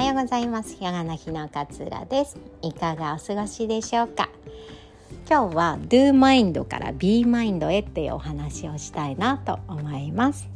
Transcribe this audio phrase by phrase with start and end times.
[0.00, 0.78] はようございます。
[0.80, 2.38] ヨガの日の勝浦です。
[2.62, 4.30] いかがお過ごしでしょうか？
[5.28, 10.48] 今日は Do Mind から Be Mind へっていうお話をしたいなと思います、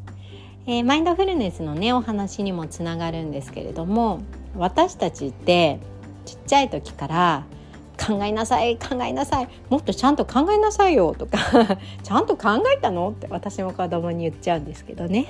[0.67, 4.23] えー、マインドフルネスのねお話にもつながるんですけれども
[4.57, 5.79] 私たちって
[6.25, 7.45] ちっちゃい時から
[7.97, 11.39] 考えなさい考えなさいもっとちゃんと考えなさいよとか
[12.03, 13.11] ちゃんと考えたの？
[13.11, 15.27] って私も子供に言っちゃうんですけどね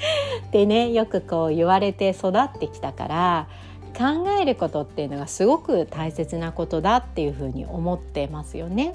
[0.52, 3.48] でねよくこう言われて育ってきたから
[3.96, 8.94] 考えることっていうのがすごく大切なことだっていうふうに思ってますよね。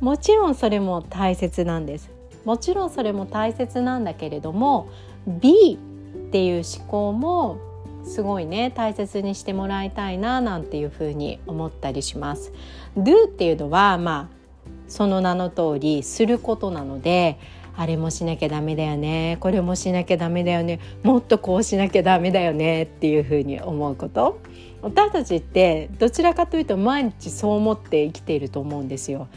[0.00, 2.10] もちろんそれも大切なんです。
[2.44, 4.86] もちろんそれも大切なんだけれども
[5.26, 7.58] B っていう思考も
[8.04, 12.52] すごいね大切にしてもらいたいななんていうふうに思ったりします。
[12.96, 14.40] Do っていうのはまあ
[14.88, 17.38] その名の通りすることなので
[17.76, 24.40] あれもしなきゃダメだよねこれもしなきゃダメだよねもっとこうしなきゃダメだよねっていうふうに思うこと
[24.82, 29.28] 私たちってどちらかというと毎日そう思って生きていると思うんですよ。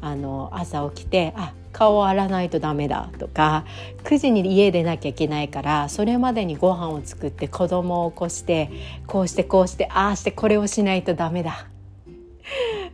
[0.00, 3.64] あの朝起きてあ顔を洗わないとダメだとか
[4.02, 8.70] 9時に家出なきゃいけないからそれまでにご飯を作って子供を起こして
[9.06, 11.68] こうしてこうしてああしてこれをしないとダメだ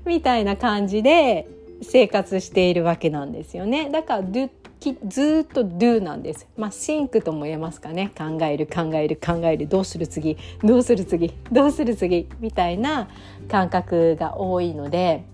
[0.04, 1.48] みたいな感じで
[1.80, 3.88] 生活しているわけなんですよね。
[3.90, 6.46] だからずっと do なんです。
[6.58, 8.12] まあシンクとも言えますかね。
[8.18, 9.66] 考える考える考える。
[9.66, 10.36] どうする次？
[10.62, 11.32] どうする次？
[11.50, 12.28] どうする次？
[12.38, 13.08] みたいな
[13.48, 15.24] 感覚が多いので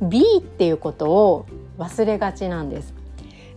[0.00, 1.46] B っていうことを
[1.78, 2.92] 忘れがちなんです。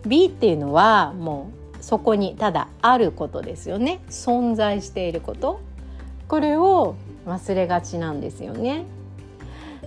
[0.05, 3.99] B っていうのはもうそこにただあることですよね。
[4.09, 5.59] 存在していること。
[6.27, 8.85] これを忘れがちなんですよね。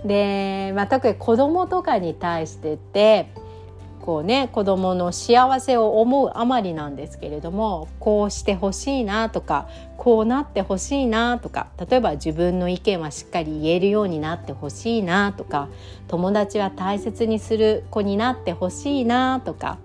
[0.05, 3.29] で、まあ、特に子供とかに対してって
[4.05, 9.67] こうね子供の幸せを思うあまりなんですけれどもこうしてほしいなとか
[9.97, 15.69] こうなってほしいなとか例えば自分の意見はしっかり言えるようになってほしいなとか
[16.07, 19.79] 友達は大切にする子になってほしいなとか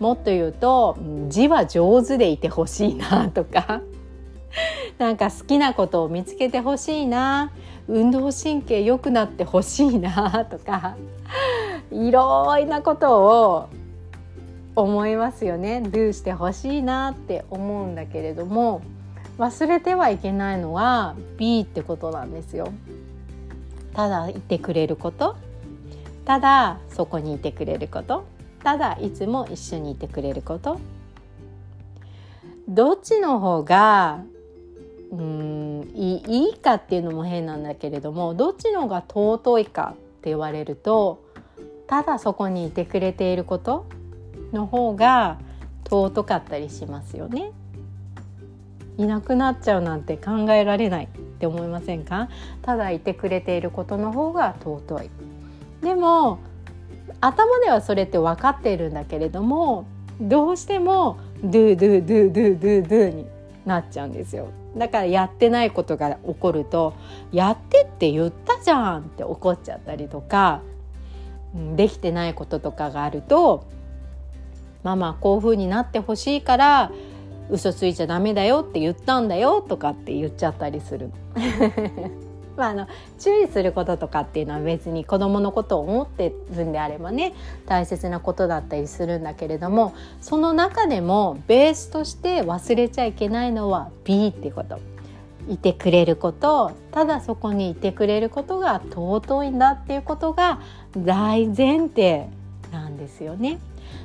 [0.00, 0.96] もっと言うと
[1.28, 3.82] 字は上手でいてほしいなとか
[4.96, 7.52] なんか好きなことを見つけてほしいな
[7.88, 10.96] 運動神経良くなってほしいなとか
[11.90, 13.68] いろいなことを
[14.74, 15.82] 思いますよね。
[15.84, 18.82] do してほしいなって思うんだけれども
[19.38, 22.72] 忘れてはいけないのは B ってことなんですよ。
[23.94, 25.36] ただいてくれること。
[26.24, 28.24] ただそこにいてくれること。
[28.62, 30.78] ただいつも一緒にいてくれること。
[32.68, 34.24] どっちの方が
[35.12, 41.24] うんいいかっていうのも変なんだけれどもどっちの方が尊いかって言われると
[41.86, 43.86] ただそこにいてくれていること
[44.52, 45.38] の方が
[45.84, 47.52] 尊かったりしますよね。
[48.98, 51.08] いなくなっちゃうなんて考えられないっ
[51.38, 52.28] て思いませんか？
[52.62, 55.10] ただいてくれていることの方が尊い。
[55.82, 56.38] でも
[57.20, 59.86] 頭ではそれって分かっているんだけれども
[60.20, 63.26] どうしても「do do do do do do」に
[63.64, 64.48] なっちゃうんですよ。
[64.76, 66.94] だからやってないことが起こると
[67.32, 70.62] 「やってって言ったじゃん」って怒っちゃったりとか
[71.76, 73.64] できてないこととかがあると
[74.82, 76.92] 「ママこういう風になってほしいから
[77.50, 81.10] 嘘ついちゃダメだよって言ったんだよ」とかって言っちゃったりする。
[82.56, 82.86] まあ、あの
[83.18, 87.34] 注意することとかっていうのは別に子どものことを思ってるんであればね
[87.66, 94.95] 大切なことだったりするんだけれどもその中でもベースとして忘れちゃいけないのは B ってこと。
[95.48, 100.60] いてくれることただそこにいてくれることが尊いんだっていうことが
[100.96, 102.28] 大前提
[102.72, 103.58] なんですよね。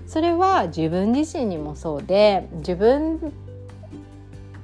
[0.05, 3.33] それは自分自身にもそうで自分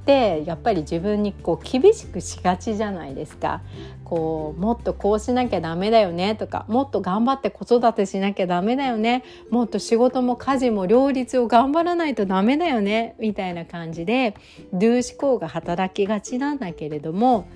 [0.08, 3.62] ってやっぱり自分にこう厳しくしがちじゃないですか。
[4.06, 14.34] こうもっとこうしなきゃダメだよねとかもっと頑張って子育てしなきゃダメだよねもっと仕事も家事も両立を頑張らないとダメだよねみたいな感じで
[14.74, 17.50] Do 思考が働きがちなんだけれども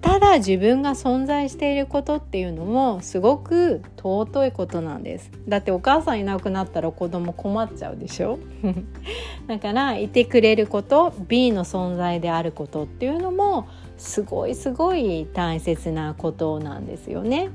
[0.00, 5.30] ただ自分が存在していることっていうのもすごく尊いことなんです。
[5.46, 8.38] だってお母さんいなくなったら子供困っちゃうでしょ？
[9.46, 13.66] だからいてくれること B の存在であることっていうのも
[13.98, 17.50] すごいすごい大切なことなんですよね。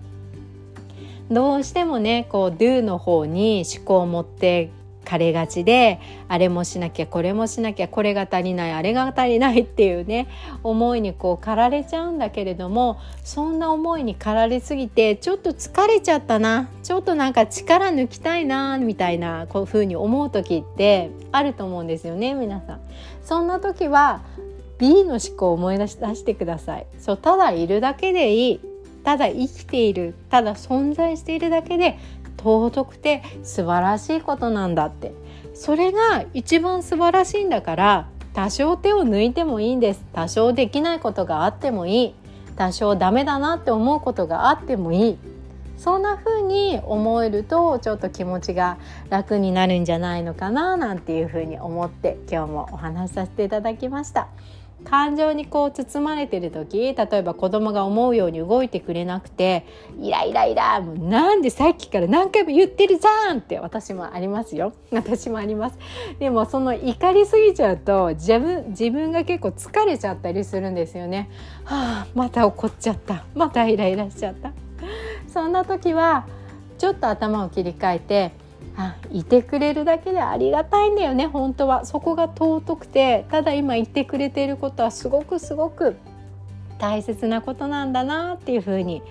[1.31, 4.69] どうしてもねこう Do の方に思考を持って
[5.05, 10.27] かれがちであれもしなきゃこれもしなきゃこれが足りないあれが足りないっていうね
[10.63, 22.81] 思いにこう駆られちゃうんだけれどもそんな思いに駆られすぎてちょっと疲れちゃったなちょっとなんか力抜きたいなみたいなこういうふうに思う時ってあると思うんですよね皆さん。
[23.23, 24.23] そんな時は
[24.77, 26.87] B の思考を思い出し出してください。
[26.99, 28.59] そうただいるだけでいい。
[29.03, 30.15] ただ生きている。
[30.29, 31.97] ただ存在しているだけで
[32.37, 35.13] 尊くて素晴らしいことなんだって。
[35.53, 40.03] それが一番素晴らしいんだから多少手を抜いてもいいんです。
[40.13, 42.15] 多少できないことがあってもいい。
[42.57, 45.17] 多少ダメだなって思うことがあってもいい。
[45.77, 48.77] そんな風に思えるとちょっと気持ちが
[49.09, 54.27] 楽になるんじゃないのかななんていう風に思って今日もお話しさせていただきました。
[54.85, 59.65] 感情にこう包まれてる時例えば子供が思うように動いてくれなくて
[59.99, 64.73] イライライラもうなんでさっきから何回も言ってるじゃんって私もありますよ。
[64.91, 65.77] 私もあります。
[66.19, 71.29] でもその怒りすぎちゃうと自分自分が結構疲れちゃったりするんですよね。
[71.63, 73.25] はあまた怒っちゃった。
[73.33, 74.51] またイライラしちゃった。
[75.27, 76.27] そんな時は
[76.77, 78.31] ちょっと頭を切り替えて
[78.77, 81.85] あいてくれるだけでありがたいんだよね本当は。
[81.85, 85.95] そこが尊くてただ今いてくれていることはすごくすごく
[86.77, 89.01] 大切なことなんだなっていうふうに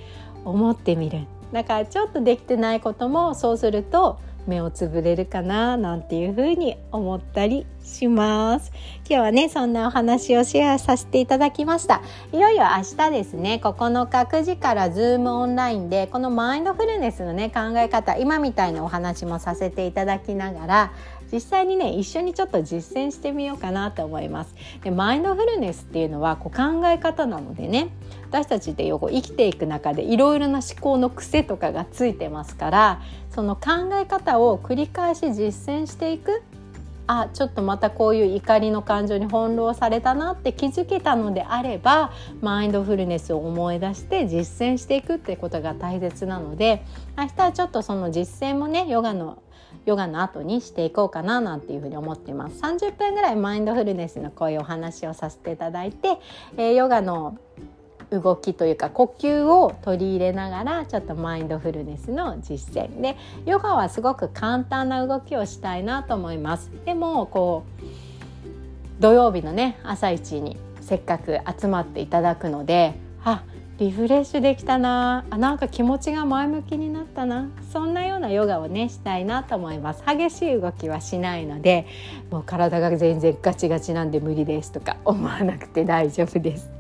[0.45, 1.27] 思ってみる。
[1.53, 8.73] だからちょっとできてないこともそうすると目をつぶれるかななんていうふうに思ったりします。
[9.09, 12.03] 今日はねそんなお話をシェアさせていただきました。
[12.33, 13.61] いよいよ明日ですね。
[13.63, 20.93] 9日9時からズームオンラインでこのマインドフルネスのね考え方今みたいなお話もさせていただきながら
[21.35, 24.55] 実際にね一緒にちょっと実践してみようかなと思います。
[24.85, 27.89] でマインドフルネスっていうのはこう考え方なのでね
[28.31, 36.43] 私たちってよく生きていく中でいろいろな思考の癖とかがついてますからその考え方を繰り返し実践していく。
[37.07, 46.83] あちょっとまたこういう怒りの感情に翻弄されたなって気づけたのであればマインドフルネスを思い出して実践していくってことが大切なので
[47.19, 49.43] 明日はちょっとその実践もねヨガの
[49.87, 52.61] ヨガの後にしていこうかななんていうふうに思っています。
[52.61, 56.19] 30分ぐらいマインドフルネスのこういうお話をさせていただいて、
[56.57, 57.37] えー、ヨガの
[58.11, 63.01] 動きというか呼吸を取り入れながらちょっとマインドフルネスの実践。
[63.01, 66.71] でヨガはすごく簡単な動きをしたいなと思います。
[66.85, 72.95] でもこう土曜日のね朝一にせっかく集まっていただくので
[73.25, 73.43] あ
[73.79, 75.25] リフレッシュできたな。
[75.31, 77.49] あなんか気持ちが前向きになったな。
[77.73, 80.03] そんなようなヨガをねしたいなと思います。
[80.07, 81.87] 激しい動きはしないので
[82.31, 86.71] もう体が全然ガチガチなんで無理ですとか思わなくて大丈夫です。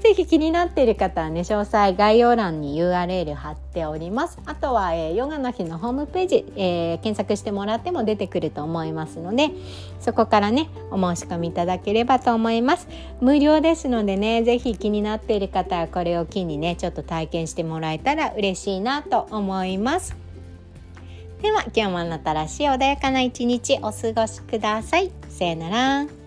[0.00, 9.50] ぜひ気になっている方はね詳細概要欄に URL 貼っておりますあとは、えー、ヨガの日のホームページ、えー、検索してもらっても出てくると思いますので
[10.00, 12.88] そこからねお申し込みいただければと思います
[13.20, 20.16] 無料ですのでねぜひ気になっている方はこれを機にねちょっと体験してもらえたら嬉しいなと思います
[21.42, 25.10] では今日もあなたらしい穏やかな一日お過ごしください。
[25.28, 26.19] さよなら。